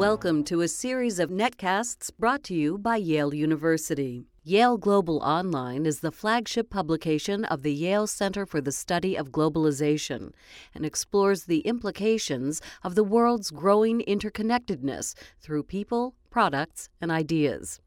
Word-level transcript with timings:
Welcome 0.00 0.44
to 0.44 0.62
a 0.62 0.66
series 0.66 1.18
of 1.18 1.28
netcasts 1.28 2.10
brought 2.18 2.42
to 2.44 2.54
you 2.54 2.78
by 2.78 2.96
Yale 2.96 3.34
University. 3.34 4.24
Yale 4.42 4.78
Global 4.78 5.18
Online 5.18 5.84
is 5.84 6.00
the 6.00 6.10
flagship 6.10 6.70
publication 6.70 7.44
of 7.44 7.62
the 7.62 7.74
Yale 7.74 8.06
Center 8.06 8.46
for 8.46 8.62
the 8.62 8.72
Study 8.72 9.14
of 9.14 9.30
Globalization 9.30 10.32
and 10.74 10.86
explores 10.86 11.44
the 11.44 11.58
implications 11.58 12.62
of 12.82 12.94
the 12.94 13.04
world's 13.04 13.50
growing 13.50 14.00
interconnectedness 14.08 15.14
through 15.38 15.64
people, 15.64 16.14
products, 16.30 16.88
and 17.02 17.10
ideas. 17.10 17.78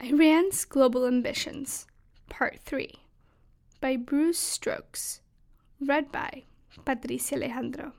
Iran's 0.00 0.64
Global 0.64 1.06
Ambitions, 1.06 1.86
Part 2.28 2.58
3, 2.64 2.90
by 3.80 3.96
Bruce 3.96 4.40
Stokes, 4.40 5.20
read 5.80 6.10
by 6.10 6.42
Patricia 6.84 7.36
Alejandro. 7.36 7.92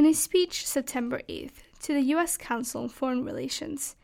In 0.00 0.06
a 0.06 0.14
speech 0.14 0.66
September 0.66 1.20
8th 1.28 1.60
to 1.80 1.92
the 1.92 2.00
U.S. 2.14 2.38
Council 2.38 2.84
on 2.84 2.88
Foreign 2.88 3.22
Relations, 3.22 3.96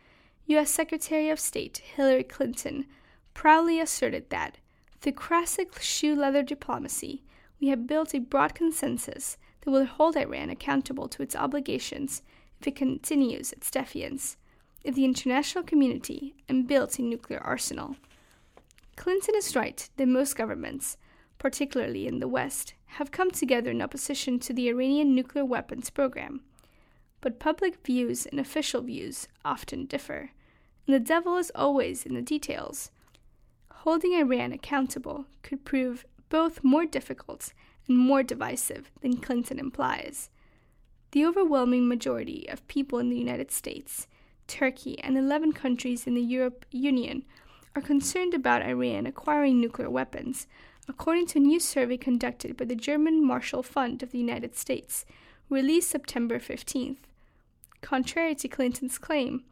U.S. 0.45 0.71
Secretary 0.71 1.31
of 1.31 1.41
State 1.41 1.79
Hillary 1.79 2.23
Clinton 2.23 2.85
proudly 3.33 3.81
asserted 3.81 4.29
that, 4.29 4.59
through 5.01 5.13
classic 5.13 5.81
shoe 5.81 6.15
leather 6.15 6.43
diplomacy, 6.43 7.23
we 7.59 7.69
have 7.69 7.87
built 7.87 8.15
a 8.15 8.19
broad 8.19 8.55
consensus 8.55 9.39
that 9.63 9.71
will 9.71 9.87
hold 9.87 10.19
Iran 10.19 10.51
accountable 10.51 11.09
to 11.09 11.23
its 11.23 11.35
obligations 11.35 12.21
if 12.61 12.67
it 12.67 12.77
continues 12.77 13.55
its 13.55 13.71
defiance 13.71 14.37
of 14.85 14.97
the 14.97 15.07
international 15.07 15.65
community 15.65 16.35
and 16.47 16.69
builds 16.69 16.99
a 16.99 17.03
nuclear 17.05 17.41
arsenal. 17.41 17.97
Clinton 18.97 19.35
is 19.35 19.57
right 19.57 19.89
that 19.97 20.09
most 20.09 20.37
governments, 20.37 20.99
particularly 21.39 22.07
in 22.07 22.19
the 22.19 22.29
West, 22.29 22.75
have 22.87 23.11
come 23.11 23.31
together 23.31 23.71
in 23.71 23.83
opposition 23.83 24.39
to 24.39 24.53
the 24.53 24.69
Iranian 24.69 25.15
nuclear 25.15 25.45
weapons 25.45 25.91
program. 25.91 26.41
But 27.21 27.39
public 27.39 27.85
views 27.85 28.27
and 28.27 28.39
official 28.39 28.83
views 28.83 29.29
often 29.45 29.87
differ, 29.87 30.31
and 30.87 30.95
the 30.95 31.01
devil 31.01 31.37
is 31.37 31.53
always 31.55 32.07
in 32.07 32.15
the 32.15 32.23
details. 32.23 32.91
Holding 33.71 34.15
Iran 34.15 34.53
accountable 34.53 35.27
could 35.43 35.65
prove 35.65 36.05
both 36.29 36.65
more 36.65 36.87
difficult 36.87 37.53
and 37.89 37.97
more 37.97 38.23
divisive 38.23 38.91
than 39.01 39.19
Clinton 39.19 39.59
implies. 39.59 40.31
The 41.13 41.25
overwhelming 41.25 41.89
majority 41.89 42.49
of 42.49 42.67
people 42.69 42.99
in 42.99 43.09
the 43.11 43.19
United 43.19 43.51
States, 43.51 44.07
Turkey, 44.47 44.99
and 45.01 45.17
11 45.17 45.53
countries 45.53 46.07
in 46.07 46.15
the 46.15 46.23
Europe 46.23 46.67
Union 46.71 47.25
are 47.75 47.83
concerned 47.83 48.35
about 48.35 48.63
Iran 48.63 49.07
acquiring 49.07 49.61
nuclear 49.61 49.91
weapons, 49.91 50.47
according 50.89 51.27
to 51.27 51.39
a 51.39 51.43
new 51.43 51.61
survey 51.61 51.97
conducted 51.97 52.57
by 52.57 52.65
the 52.65 52.77
German 52.77 53.25
Marshall 53.25 53.63
Fund 53.63 54.03
of 54.03 54.11
the 54.13 54.19
United 54.19 54.57
States, 54.57 55.05
released 55.49 55.91
September 55.91 56.39
15th. 56.39 56.99
Contrary 57.81 58.35
to 58.35 58.49
Clinton's 58.49 58.99
claim, 58.99 59.45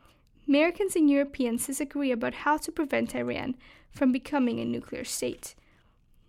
Americans 0.48 0.94
and 0.96 1.08
Europeans 1.08 1.66
disagree 1.66 2.12
about 2.12 2.34
how 2.34 2.56
to 2.58 2.72
prevent 2.72 3.14
Iran 3.14 3.54
from 3.90 4.12
becoming 4.12 4.60
a 4.60 4.64
nuclear 4.64 5.04
state. 5.04 5.54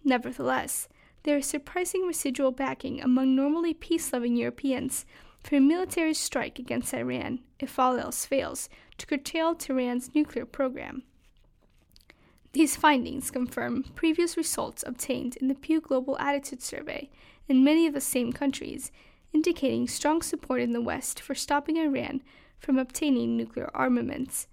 Nevertheless, 0.03 0.88
there 1.23 1.38
is 1.38 1.47
surprising 1.47 2.06
residual 2.06 2.52
backing 2.52 3.02
among 3.02 3.36
normally 3.36 3.73
peace 3.73 4.14
loving 4.14 4.36
Europeans 4.36 5.06
for 5.44 5.56
a 5.56 5.59
military 5.59 6.14
strike 6.14 6.59
against 6.59 6.94
Iran 6.94 7.40
if 7.59 7.78
all 7.80 7.97
else 7.97 8.25
fails 8.25 8.69
to 8.97 9.06
curtail 9.06 9.56
Tehran's 9.56 10.14
nuclear 10.14 10.45
program. 10.45 11.03
These 12.56 12.78
findings 12.78 13.31
confirm 13.31 13.84
previous 13.95 14.38
results 14.38 14.81
obtained 14.88 15.36
in 15.36 15.50
the 15.50 15.56
Pew 15.56 15.81
Global 15.81 16.17
Attitude 16.20 16.62
Survey 16.62 17.09
in 17.50 17.66
many 17.66 17.86
of 17.86 17.94
the 17.94 18.00
same 18.00 18.31
countries, 18.31 18.94
indicating 19.34 19.89
strong 19.89 20.22
support 20.22 20.62
in 20.62 20.72
the 20.72 20.80
West 20.80 21.20
for 21.20 21.36
stopping 21.36 21.75
Iran 21.75 22.23
from 22.58 22.78
obtaining 22.78 23.35
nuclear 23.35 23.69
armaments. 23.74 24.47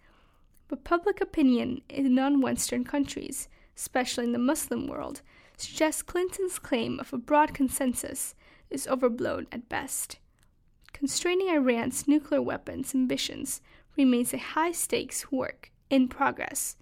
But 0.67 0.83
public 0.83 1.21
opinion 1.21 1.83
in 1.89 2.13
non 2.13 2.41
Western 2.41 2.83
countries, 2.83 3.49
especially 3.77 4.25
in 4.25 4.33
the 4.33 4.39
Muslim 4.41 4.89
world, 4.89 5.23
suggests 5.57 6.03
Clinton's 6.03 6.59
claim 6.59 6.99
of 6.99 7.13
a 7.13 7.19
broad 7.19 7.55
consensus 7.55 8.35
is 8.69 8.89
overblown 8.89 9.47
at 9.53 9.69
best. 9.69 10.19
Constraining 10.93 11.51
Iran's 11.51 12.09
nuclear 12.09 12.43
weapons 12.43 12.97
ambitions 12.97 13.61
remains 13.97 14.35
a 14.35 14.39
high 14.39 14.73
stakes 14.73 15.31
work 15.31 15.71
in 15.89 16.09
progress 16.09 16.75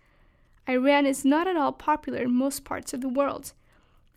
Iran 0.70 1.04
is 1.04 1.25
not 1.25 1.48
at 1.48 1.56
all 1.56 1.72
popular 1.72 2.20
in 2.20 2.32
most 2.32 2.64
parts 2.64 2.94
of 2.94 3.00
the 3.00 3.08
world. 3.08 3.53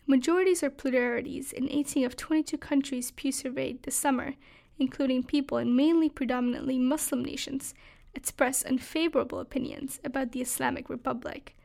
Majorities 0.05 0.61
or 0.61 0.69
pluralities 0.69 1.51
in 1.51 1.67
18 1.71 2.05
of 2.05 2.15
22 2.15 2.57
countries 2.57 3.11
Pew 3.11 3.31
surveyed 3.31 3.81
this 3.81 3.95
summer, 3.95 4.35
including 4.77 5.23
people 5.23 5.57
in 5.57 5.75
mainly 5.75 6.09
predominantly 6.09 6.77
Muslim 6.77 7.25
nations, 7.25 7.73
express 8.13 8.63
unfavorable 8.63 9.39
opinions 9.39 9.99
about 10.03 10.31
the 10.31 10.41
Islamic 10.41 10.89
Republic. 10.89 11.55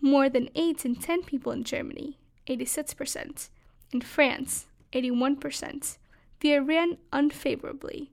More 0.00 0.28
than 0.28 0.50
8 0.54 0.84
in 0.84 0.96
10 0.96 1.22
people 1.22 1.52
in 1.52 1.64
Germany, 1.64 2.18
86%, 2.46 3.48
in 3.92 4.00
France, 4.02 4.66
81%, 4.92 5.96
view 6.40 6.54
Iran 6.54 6.98
unfavorably. 7.12 8.10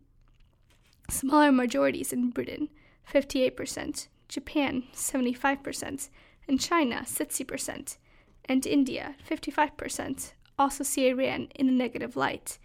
Smaller 1.09 1.51
majorities 1.51 2.13
in 2.13 2.29
Britain, 2.29 2.69
58%, 3.11 4.07
Japan 4.33 4.83
75%, 4.95 6.09
and 6.47 6.59
China 6.59 7.03
60%, 7.05 7.97
and 8.45 8.66
India 8.66 9.16
55% 9.29 10.33
also 10.57 10.83
see 10.83 11.07
Iran 11.07 11.49
in 11.53 11.69
a 11.69 11.71
negative 11.71 12.16
light. 12.16 12.57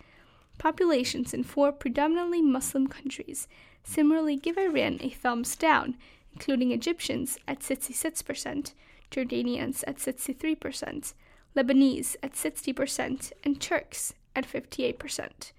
Populations 0.56 1.34
in 1.34 1.44
four 1.44 1.70
predominantly 1.72 2.40
Muslim 2.40 2.86
countries 2.86 3.48
similarly 3.84 4.36
give 4.36 4.56
Iran 4.56 4.96
a 5.02 5.10
thumbs 5.10 5.56
down, 5.56 5.98
including 6.32 6.72
Egyptians 6.72 7.38
at 7.46 7.60
66%, 7.60 8.72
Jordanians 9.10 9.84
at 9.86 9.96
63%, 9.96 11.12
Lebanese 11.54 12.16
at 12.22 12.32
60%, 12.32 13.32
and 13.44 13.60
Turks 13.60 14.14
at 14.34 14.48
58%. 14.50 15.52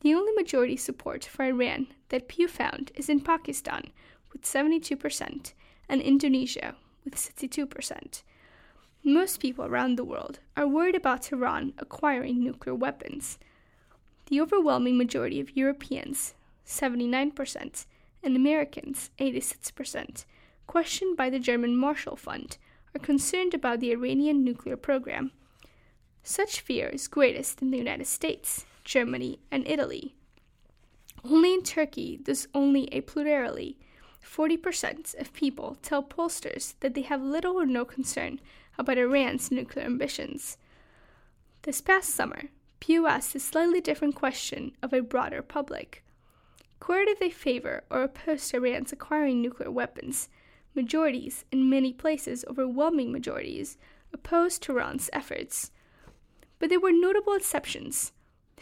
The 0.00 0.14
only 0.14 0.32
majority 0.32 0.76
support 0.76 1.24
for 1.24 1.44
Iran 1.44 1.86
that 2.10 2.28
Pew 2.28 2.48
found 2.48 2.92
is 2.94 3.08
in 3.08 3.20
Pakistan, 3.20 3.90
with 4.32 4.42
72%, 4.42 5.52
and 5.88 6.02
Indonesia 6.02 6.74
with 7.04 7.14
62%. 7.14 8.22
Most 9.04 9.40
people 9.40 9.64
around 9.64 9.96
the 9.96 10.04
world 10.04 10.40
are 10.56 10.66
worried 10.66 10.94
about 10.94 11.22
Tehran 11.22 11.72
acquiring 11.78 12.42
nuclear 12.42 12.74
weapons. 12.74 13.38
The 14.26 14.40
overwhelming 14.40 14.98
majority 14.98 15.40
of 15.40 15.56
Europeans, 15.56 16.34
79%, 16.66 17.86
and 18.22 18.36
Americans, 18.36 19.10
86%, 19.18 20.24
questioned 20.66 21.16
by 21.16 21.30
the 21.30 21.38
German 21.38 21.76
Marshall 21.76 22.16
Fund, 22.16 22.58
are 22.94 22.98
concerned 22.98 23.54
about 23.54 23.80
the 23.80 23.92
Iranian 23.92 24.44
nuclear 24.44 24.76
program. 24.76 25.32
Such 26.22 26.60
fear 26.60 26.88
is 26.88 27.08
greatest 27.08 27.62
in 27.62 27.70
the 27.70 27.78
United 27.78 28.06
States, 28.06 28.66
Germany, 28.84 29.38
and 29.50 29.66
Italy. 29.66 30.14
Only 31.24 31.54
in 31.54 31.62
Turkey 31.62 32.18
does 32.22 32.48
only 32.54 32.92
a 32.92 33.00
plurality 33.00 33.78
40% 34.28 35.18
of 35.18 35.32
people 35.32 35.76
tell 35.82 36.02
pollsters 36.02 36.74
that 36.80 36.94
they 36.94 37.02
have 37.02 37.22
little 37.22 37.54
or 37.54 37.66
no 37.66 37.84
concern 37.84 38.40
about 38.78 38.98
Iran's 38.98 39.50
nuclear 39.50 39.84
ambitions. 39.84 40.58
This 41.62 41.80
past 41.80 42.10
summer, 42.10 42.44
Pew 42.78 43.06
asked 43.06 43.34
a 43.34 43.40
slightly 43.40 43.80
different 43.80 44.14
question 44.14 44.72
of 44.82 44.92
a 44.92 45.00
broader 45.02 45.42
public. 45.42 46.04
Where 46.86 47.04
do 47.04 47.16
they 47.18 47.30
favor 47.30 47.82
or 47.90 48.02
oppose 48.02 48.54
Iran's 48.54 48.92
acquiring 48.92 49.42
nuclear 49.42 49.70
weapons? 49.70 50.28
Majorities, 50.74 51.44
in 51.50 51.68
many 51.68 51.92
places 51.92 52.44
overwhelming 52.48 53.10
majorities, 53.10 53.78
opposed 54.12 54.62
Tehran's 54.62 55.10
efforts. 55.12 55.72
But 56.58 56.68
there 56.68 56.80
were 56.80 56.92
notable 56.92 57.32
exceptions. 57.32 58.12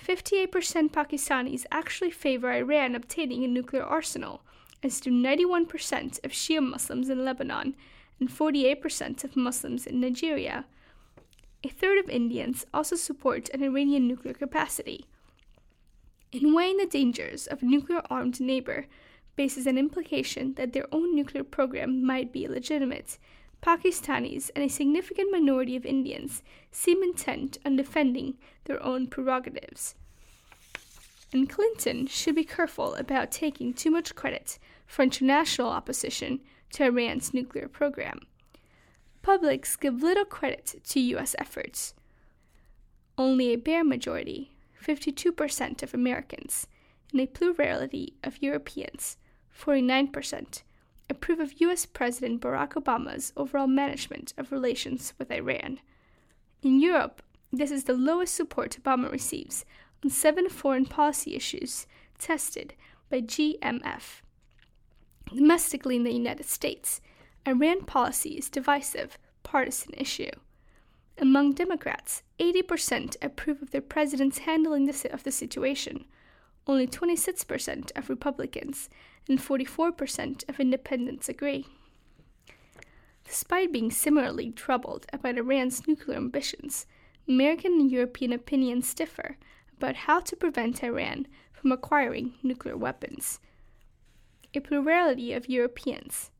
58% 0.03 0.49
Pakistanis 0.91 1.67
actually 1.71 2.11
favor 2.11 2.53
Iran 2.53 2.95
obtaining 2.95 3.45
a 3.45 3.49
nuclear 3.49 3.83
arsenal, 3.83 4.43
as 4.83 5.01
do 5.01 5.11
91% 5.11 6.25
of 6.25 6.33
Shia 6.33 6.63
Muslims 6.63 7.09
in 7.09 7.25
Lebanon 7.25 7.75
and 8.21 8.29
48% 8.29 9.25
of 9.25 9.37
Muslims 9.37 9.87
in 9.87 10.01
Nigeria. 10.01 10.65
A 11.65 11.69
third 11.69 11.99
of 11.99 12.09
Indians 12.09 12.65
also 12.73 12.97
support 12.97 13.49
an 13.51 13.63
Iranian 13.63 14.07
nuclear 14.07 14.35
capacity. 14.35 15.07
In 16.33 16.55
weighing 16.55 16.77
the 16.77 16.87
dangers 16.87 17.47
of 17.47 17.63
a 17.63 17.67
nuclear 17.67 18.03
armed 18.11 18.41
neighbor 18.41 18.87
bases 19.37 19.67
an 19.67 19.79
implication 19.79 20.55
that 20.55 20.73
their 20.73 20.87
own 20.93 21.15
nuclear 21.15 21.45
program 21.45 22.05
might 22.05 22.33
be 22.33 22.45
illegitimate, 22.45 23.19
Pakistanis 23.63 24.51
and 24.55 24.65
a 24.65 24.69
significant 24.69 25.33
minority 25.33 25.77
of 25.77 25.87
Indians 25.87 26.43
seem 26.71 27.03
intent 27.03 27.59
on 27.65 27.77
defending 27.77 28.35
their 28.65 28.83
own 28.83 29.07
prerogatives 29.07 29.95
and 31.33 31.49
Clinton 31.49 32.07
should 32.07 32.35
be 32.35 32.45
careful 32.45 32.95
about 32.95 33.31
taking 33.31 33.73
too 33.73 33.91
much 33.91 34.15
credit 34.15 34.59
for 34.87 35.03
international 35.03 35.69
opposition 35.69 36.41
to 36.73 36.85
Iran's 36.85 37.35
nuclear 37.35 37.69
program. 37.69 38.21
Publics 39.23 39.77
give 39.77 40.03
little 40.03 40.25
credit 40.25 40.81
to 40.85 41.01
U.S. 41.01 41.35
efforts. 41.39 41.95
Only 43.19 43.53
a 43.53 43.57
bare 43.57 43.85
majority, 43.85 44.53
52% 44.81 45.83
of 45.83 45.95
Americans, 45.95 46.69
and 47.11 47.21
a 47.21 47.27
plurality 47.27 48.15
of 48.23 48.43
Europeans, 48.43 49.17
49%, 49.59 50.63
approve 51.09 51.41
of 51.41 51.61
U.S. 51.61 51.87
President 51.87 52.41
Barack 52.41 52.75
Obama's 52.75 53.33
overall 53.37 53.67
management 53.67 54.33
of 54.37 54.53
relations 54.53 55.13
with 55.19 55.31
Iran. 55.31 55.81
In 56.63 56.81
Europe, 56.81 57.23
this 57.53 57.71
is 57.71 57.85
the 57.85 57.95
lowest 57.95 58.35
support 58.35 58.77
Obama 58.83 59.11
receives 59.11 59.65
on 60.05 60.11
seven 60.11 60.49
foreign 60.49 60.87
policy 60.87 61.35
issues 61.35 61.87
tested 62.19 62.75
by 63.11 63.21
GMF. 63.21 64.23
Domestically 65.35 65.97
in 65.97 66.05
the 66.05 66.13
United 66.13 66.47
States, 66.47 67.01
Iran 67.47 67.85
policy 67.85 68.31
is 68.31 68.49
divisive, 68.49 69.19
partisan 69.43 69.95
issue. 69.95 70.31
Among 71.19 71.53
Democrats, 71.53 72.23
80% 72.39 73.17
approve 73.23 73.63
of 73.63 73.71
their 73.71 73.81
president's 73.81 74.39
handling 74.39 74.89
of 74.89 75.23
the 75.23 75.33
situation. 75.33 76.05
Only 76.67 76.87
26% 76.87 77.97
of 77.97 78.11
Republicans 78.11 78.91
and 79.29 79.39
44% 79.39 80.49
of 80.49 80.61
independents 80.61 81.29
agree. 81.29 81.67
Despite 83.25 83.73
being 83.73 83.91
similarly 83.91 84.51
troubled 84.51 85.07
about 85.13 85.39
Iran's 85.39 85.87
nuclear 85.89 86.17
ambitions, 86.17 86.87
American 87.29 87.73
and 87.73 87.91
European 87.91 88.33
opinions 88.33 88.95
differ 88.95 89.37
about 89.77 89.97
how 89.97 90.21
to 90.21 90.37
prevent 90.37 90.83
Iran 90.83 91.27
from 91.53 91.73
acquiring 91.73 92.35
nuclear 92.43 92.77
weapons. 92.77 93.41
A 94.55 94.61
plurality 94.61 95.33
of 95.33 95.49
Europeans, 95.49 96.31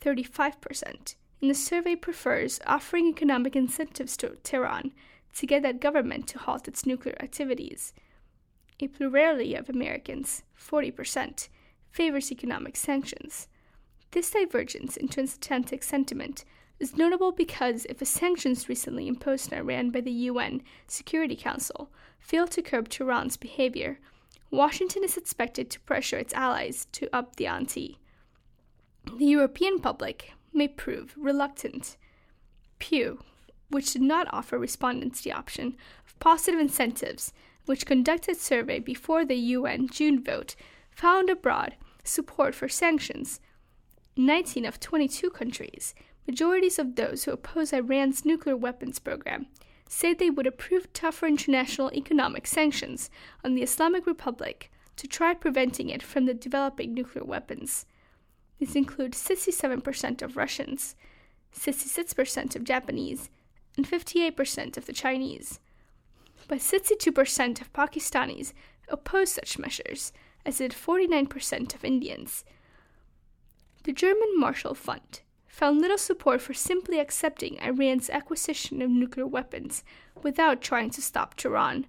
35%, 0.00 1.14
in 1.40 1.48
the 1.48 1.54
survey 1.54 1.96
prefers 1.96 2.60
offering 2.66 3.06
economic 3.06 3.56
incentives 3.56 4.16
to 4.18 4.36
Tehran 4.42 4.92
to 5.34 5.46
get 5.46 5.62
that 5.62 5.80
government 5.80 6.26
to 6.28 6.38
halt 6.38 6.68
its 6.68 6.86
nuclear 6.86 7.16
activities. 7.20 7.92
A 8.80 8.88
plurality 8.88 9.54
of 9.54 9.68
Americans, 9.68 10.42
40%, 10.58 11.48
favors 11.90 12.32
economic 12.32 12.76
sanctions. 12.76 13.48
This 14.12 14.30
divergence 14.30 14.96
in 14.96 15.08
transatlantic 15.08 15.82
sentiment 15.82 16.44
is 16.78 16.96
notable 16.96 17.32
because 17.32 17.84
if 17.86 17.98
the 17.98 18.04
sanctions 18.04 18.68
recently 18.68 19.06
imposed 19.06 19.52
on 19.52 19.58
Iran 19.58 19.90
by 19.90 20.00
the 20.00 20.10
UN 20.10 20.62
Security 20.86 21.36
Council 21.36 21.90
fail 22.18 22.46
to 22.48 22.62
curb 22.62 22.88
Tehran's 22.88 23.36
behavior, 23.36 23.98
Washington 24.50 25.04
is 25.04 25.16
expected 25.16 25.70
to 25.70 25.80
pressure 25.80 26.18
its 26.18 26.34
allies 26.34 26.86
to 26.92 27.14
up 27.14 27.36
the 27.36 27.46
ante. 27.46 27.98
The 29.16 29.24
European 29.24 29.80
public 29.80 30.32
may 30.52 30.68
prove 30.68 31.14
reluctant. 31.16 31.96
Pew, 32.78 33.20
which 33.68 33.92
did 33.92 34.02
not 34.02 34.32
offer 34.32 34.58
respondents 34.58 35.20
the 35.20 35.32
option 35.32 35.76
of 36.06 36.18
positive 36.18 36.60
incentives, 36.60 37.32
which 37.66 37.86
conducted 37.86 38.36
survey 38.36 38.78
before 38.78 39.24
the 39.24 39.36
UN 39.36 39.88
June 39.88 40.22
vote, 40.22 40.54
found 40.90 41.30
abroad 41.30 41.76
support 42.04 42.54
for 42.54 42.68
sanctions. 42.68 43.40
19 44.16 44.64
of 44.64 44.78
22 44.78 45.30
countries, 45.30 45.94
majorities 46.26 46.78
of 46.78 46.96
those 46.96 47.24
who 47.24 47.32
oppose 47.32 47.72
Iran's 47.72 48.24
nuclear 48.24 48.56
weapons 48.56 48.98
program, 48.98 49.46
say 49.88 50.14
they 50.14 50.30
would 50.30 50.46
approve 50.46 50.92
tougher 50.92 51.26
international 51.26 51.92
economic 51.92 52.46
sanctions 52.46 53.10
on 53.44 53.54
the 53.54 53.62
Islamic 53.62 54.06
Republic 54.06 54.70
to 54.96 55.06
try 55.06 55.34
preventing 55.34 55.90
it 55.90 56.02
from 56.02 56.26
developing 56.26 56.94
nuclear 56.94 57.24
weapons. 57.24 57.86
These 58.58 58.76
include 58.76 59.12
67% 59.12 60.22
of 60.22 60.36
Russians, 60.36 60.94
66% 61.54 62.56
of 62.56 62.64
Japanese, 62.64 63.30
and 63.76 63.86
58% 63.86 64.76
of 64.76 64.86
the 64.86 64.92
Chinese. 64.92 65.60
But 66.46 66.58
62% 66.58 67.60
of 67.60 67.72
Pakistanis 67.72 68.52
oppose 68.88 69.32
such 69.32 69.58
measures, 69.58 70.12
as 70.46 70.58
did 70.58 70.72
49% 70.72 71.74
of 71.74 71.84
Indians. 71.84 72.44
The 73.84 73.92
German 73.92 74.38
Marshall 74.38 74.74
Fund 74.74 75.20
found 75.54 75.80
little 75.80 75.96
support 75.96 76.40
for 76.42 76.52
simply 76.52 76.98
accepting 76.98 77.58
Iran's 77.62 78.10
acquisition 78.10 78.82
of 78.82 78.90
nuclear 78.90 79.24
weapons 79.24 79.84
without 80.20 80.60
trying 80.60 80.90
to 80.90 81.00
stop 81.00 81.36
Tehran. 81.36 81.86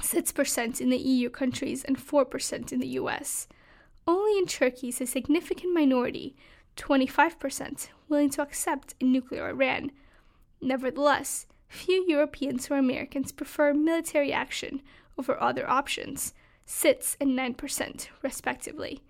6% 0.00 0.80
in 0.80 0.90
the 0.90 0.96
EU 0.96 1.30
countries 1.30 1.84
and 1.84 1.96
4% 1.96 2.72
in 2.72 2.80
the 2.80 2.88
US. 2.88 3.46
Only 4.04 4.36
in 4.36 4.46
Turkey 4.46 4.88
is 4.88 5.00
a 5.00 5.06
significant 5.06 5.72
minority, 5.72 6.34
25%, 6.76 7.90
willing 8.08 8.30
to 8.30 8.42
accept 8.42 8.96
a 9.00 9.04
nuclear 9.04 9.48
Iran. 9.48 9.92
Nevertheless, 10.60 11.46
few 11.68 12.04
Europeans 12.08 12.68
or 12.68 12.78
Americans 12.78 13.30
prefer 13.30 13.72
military 13.72 14.32
action 14.32 14.82
over 15.16 15.40
other 15.40 15.70
options, 15.70 16.34
6 16.66 17.16
and 17.20 17.38
9%, 17.38 18.08
respectively. 18.22 19.02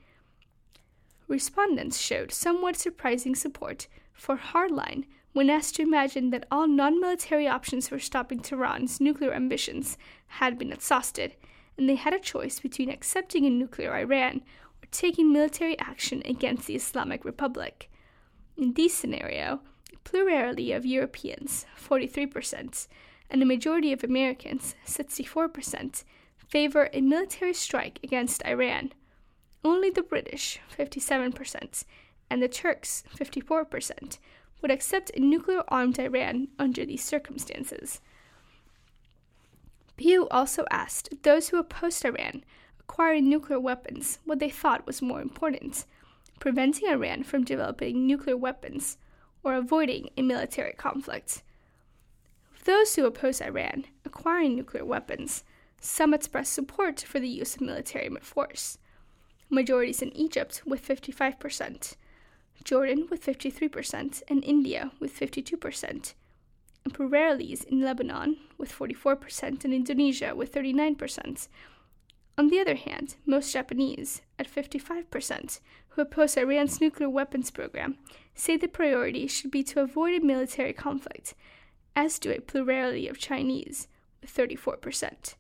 Respondents 1.31 1.97
showed 1.97 2.33
somewhat 2.33 2.77
surprising 2.77 3.37
support 3.37 3.87
for 4.13 4.37
hardline 4.37 5.05
when 5.33 5.49
asked 5.49 5.77
to 5.77 5.83
imagine 5.83 6.31
that 6.31 6.45
all 6.51 6.67
non 6.67 7.01
military 7.01 7.47
options 7.47 7.87
for 7.87 8.01
stopping 8.01 8.41
Tehran's 8.41 9.01
nuclear 9.01 9.33
ambitions 9.33 9.97
had 10.27 10.59
been 10.59 10.73
exhausted, 10.73 11.37
and 11.79 11.89
they 11.89 11.95
had 11.95 12.13
a 12.13 12.19
choice 12.19 12.59
between 12.59 12.91
accepting 12.91 13.47
a 13.47 13.51
nuclear 13.51 13.95
Iran 13.95 14.43
or 14.83 14.89
taking 14.91 15.33
military 15.33 15.79
action 15.79 16.21
against 16.25 16.67
the 16.67 16.75
Islamic 16.75 17.25
Republic. 17.25 17.89
In 18.57 18.73
this 18.73 18.93
scenario, 18.93 19.61
a 19.93 19.99
plurality 20.03 20.73
of 20.73 20.85
Europeans, 20.85 21.65
43%, 21.81 22.89
and 23.31 23.41
a 23.41 23.47
majority 23.47 23.93
of 23.93 24.03
Americans, 24.03 24.75
64%, 24.85 26.03
favor 26.49 26.91
a 26.93 27.01
military 27.01 27.55
strike 27.55 28.01
against 28.03 28.45
Iran. 28.45 28.91
Only 29.65 29.91
the 29.91 30.03
British, 30.03 30.59
57%, 30.77 31.85
and 32.31 32.43
the 32.43 32.49
Turks, 32.49 33.05
54%, 33.15 34.19
would 34.63 34.71
accept 34.71 35.11
a 35.11 35.21
nuclear 35.21 35.63
armed 35.69 35.99
Iran 35.99 36.49
under 36.59 36.85
these 36.85 37.05
circumstances. 37.05 38.01
Pew 39.97 40.29
also 40.31 40.65
asked 40.71 41.23
those 41.23 41.49
who 41.49 41.59
opposed 41.59 42.05
Iran 42.05 42.43
acquiring 42.79 43.29
nuclear 43.29 43.61
weapons 43.61 44.19
what 44.25 44.39
they 44.39 44.49
thought 44.51 44.87
was 44.87 45.03
more 45.03 45.21
important 45.21 45.85
preventing 46.41 46.89
Iran 46.89 47.23
from 47.23 47.45
developing 47.45 48.07
nuclear 48.07 48.37
weapons 48.37 48.97
or 49.45 49.55
avoiding 49.55 50.09
a 50.17 50.23
military 50.23 50.73
conflict. 50.73 51.43
Of 52.57 52.65
those 52.65 52.97
who 52.97 53.05
oppose 53.05 53.41
Iran 53.41 53.85
acquiring 54.05 54.57
nuclear 54.57 54.85
weapons, 54.85 55.45
some 55.81 56.15
expressed 56.15 56.53
support 56.53 57.01
for 57.01 57.21
the 57.21 57.29
use 57.29 57.55
of 57.55 57.61
military 57.61 58.09
force 58.23 58.79
majorities 59.51 60.01
in 60.03 60.17
Egypt 60.17 60.63
with 60.65 60.87
55%, 60.87 61.97
Jordan 62.65 63.09
with 63.11 63.25
53%, 63.25 64.23
and 64.29 64.45
India 64.45 64.93
with 65.01 65.19
52%, 65.19 66.15
and 66.85 66.95
pluralities 66.95 67.65
in 67.65 67.83
Lebanon 67.83 68.37
with 68.57 68.73
44% 68.73 69.65
and 69.65 69.75
Indonesia 69.75 70.35
with 70.35 70.53
39%. 70.53 71.49
On 72.39 72.49
the 72.49 72.61
other 72.61 72.77
hand, 72.77 73.17
most 73.27 73.53
Japanese, 73.53 74.23
at 74.39 74.51
55%, 74.51 75.61
who 75.91 76.03
oppose 76.03 76.37
Iran's 76.37 76.81
nuclear 76.81 77.11
weapons 77.11 77.51
program, 77.51 77.99
say 78.35 78.57
the 78.57 78.69
priority 78.69 79.27
should 79.27 79.51
be 79.51 79.63
to 79.65 79.83
avoid 79.83 80.15
a 80.15 80.25
military 80.25 80.73
conflict, 80.73 81.35
as 81.95 82.19
do 82.19 82.31
a 82.31 82.41
plurality 82.41 83.09
of 83.09 83.19
Chinese, 83.19 83.89
with 84.21 84.35
34%. 84.35 85.35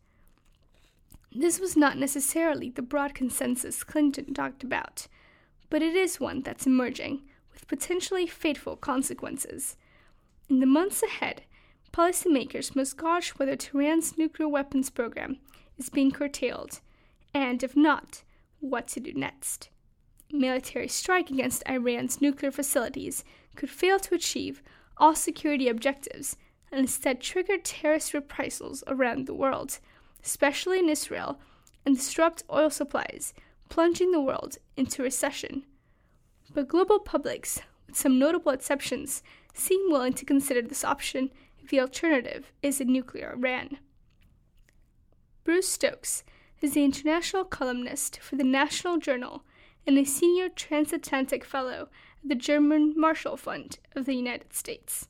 This 1.32 1.60
was 1.60 1.76
not 1.76 1.96
necessarily 1.96 2.70
the 2.70 2.82
broad 2.82 3.14
consensus 3.14 3.84
Clinton 3.84 4.34
talked 4.34 4.64
about, 4.64 5.06
but 5.68 5.80
it 5.80 5.94
is 5.94 6.18
one 6.18 6.42
that's 6.42 6.66
emerging, 6.66 7.22
with 7.52 7.68
potentially 7.68 8.26
fateful 8.26 8.75
consequences. 8.76 9.76
In 10.49 10.58
the 10.58 10.66
months 10.66 11.04
ahead, 11.04 11.42
policymakers 11.92 12.75
must 12.75 12.99
gauge 12.99 13.30
whether 13.30 13.54
Tehran's 13.54 14.18
nuclear 14.18 14.49
weapons 14.49 14.90
program 14.90 15.38
is 15.78 15.88
being 15.88 16.10
curtailed, 16.10 16.80
and 17.32 17.62
if 17.62 17.76
not, 17.76 18.25
what 18.58 18.88
to 18.88 19.00
do 19.00 19.12
next. 19.12 19.68
Military 20.32 20.88
strike 20.88 21.30
against 21.30 21.62
Iran's 21.68 22.20
nuclear 22.20 22.50
facilities 22.50 23.25
could 23.54 23.70
fail 23.70 24.00
to 24.00 24.16
achieve 24.16 24.62
all 24.96 25.14
security 25.14 25.68
objectives 25.68 26.37
and 26.72 26.80
instead 26.80 27.20
trigger 27.20 27.56
terrorist 27.56 28.14
reprisals 28.14 28.82
around 28.88 29.26
the 29.26 29.34
world 29.34 29.78
especially 30.24 30.78
in 30.78 30.88
Israel, 30.88 31.38
and 31.84 31.96
disrupt 31.96 32.44
oil 32.50 32.70
supplies, 32.70 33.32
plunging 33.68 34.12
the 34.12 34.20
world 34.20 34.58
into 34.76 35.02
recession. 35.02 35.64
But 36.52 36.68
global 36.68 36.98
publics, 36.98 37.60
with 37.86 37.96
some 37.96 38.18
notable 38.18 38.52
exceptions, 38.52 39.22
seem 39.54 39.90
willing 39.90 40.12
to 40.14 40.24
consider 40.24 40.62
this 40.62 40.84
option 40.84 41.30
if 41.62 41.70
the 41.70 41.80
alternative 41.80 42.52
is 42.62 42.80
a 42.80 42.84
nuclear 42.84 43.32
Iran. 43.32 43.78
Bruce 45.44 45.68
Stokes 45.68 46.24
is 46.60 46.74
the 46.74 46.84
international 46.84 47.44
columnist 47.44 48.18
for 48.20 48.36
the 48.36 48.44
National 48.44 48.98
Journal 48.98 49.44
and 49.86 49.98
a 49.98 50.04
senior 50.04 50.48
transatlantic 50.48 51.44
fellow 51.44 51.88
at 52.22 52.28
the 52.28 52.34
German 52.34 52.94
Marshall 52.96 53.36
Fund 53.36 53.78
of 53.96 54.04
the 54.04 54.14
United 54.14 54.52
States. 54.52 55.08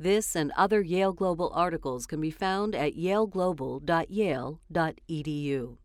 This 0.00 0.34
and 0.34 0.50
other 0.56 0.80
Yale 0.80 1.12
Global 1.12 1.52
articles 1.54 2.06
can 2.06 2.22
be 2.22 2.30
found 2.30 2.74
at 2.74 2.96
yaleglobal.yale.edu. 2.96 5.76